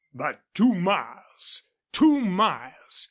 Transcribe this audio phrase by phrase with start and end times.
[0.15, 1.61] "But two miles!...
[1.91, 2.99] Two miles!"